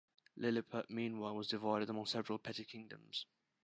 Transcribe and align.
Lilliput, 0.35 0.89
meanwhile, 0.89 1.35
was 1.35 1.47
divided 1.47 1.87
among 1.87 2.07
several 2.07 2.39
petty 2.39 2.63
kingdoms. 2.65 3.27